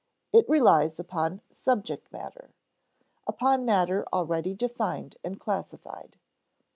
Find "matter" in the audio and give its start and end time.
2.11-2.49, 3.65-4.03